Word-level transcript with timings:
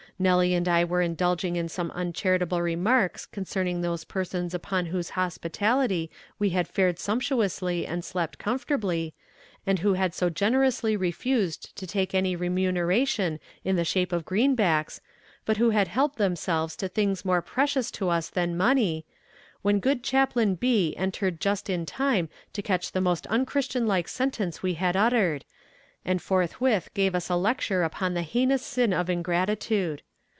Nellie 0.19 0.53
and 0.53 0.67
I 0.67 0.83
were 0.83 1.01
indulging 1.01 1.55
in 1.55 1.67
some 1.67 1.89
uncharitable 1.95 2.61
remarks 2.61 3.25
concerning 3.25 3.81
those 3.81 4.03
persons 4.03 4.53
upon 4.53 4.85
whose 4.85 5.11
hospitality 5.17 6.11
we 6.37 6.51
had 6.51 6.67
fared 6.67 6.99
sumptuously 6.99 7.87
and 7.87 8.05
slept 8.05 8.37
comfortably, 8.37 9.15
and 9.65 9.79
who 9.79 9.93
had 9.95 10.13
so 10.13 10.29
generously 10.29 10.95
refused 10.95 11.75
to 11.75 11.87
take 11.87 12.13
any 12.13 12.35
remuneration 12.35 13.39
in 13.63 13.77
the 13.77 13.83
shape 13.83 14.11
of 14.13 14.23
greenbacks, 14.23 15.01
but 15.43 15.57
who 15.57 15.71
had 15.71 15.87
helped 15.87 16.19
themselves 16.19 16.75
to 16.75 16.87
things 16.87 17.25
more 17.25 17.41
precious 17.41 17.89
to 17.89 18.09
us 18.09 18.29
than 18.29 18.55
money, 18.55 19.07
when 19.63 19.79
good 19.79 20.03
Chaplain 20.03 20.53
B. 20.53 20.95
entered 20.97 21.39
just 21.41 21.67
in 21.67 21.83
time 21.83 22.29
to 22.53 22.61
catch 22.61 22.91
the 22.91 23.01
most 23.01 23.25
unchristian 23.25 23.87
like 23.87 24.07
sentence 24.07 24.61
we 24.61 24.75
had 24.75 24.95
uttered, 24.95 25.45
and 26.05 26.21
forthwith 26.21 26.93
gave 26.93 27.15
us 27.15 27.27
a 27.27 27.35
lecture 27.35 27.81
upon 27.81 28.13
the 28.13 28.21
heinous 28.21 28.61
sin 28.61 28.93
of 28.93 29.09
ingratitude. 29.09 30.03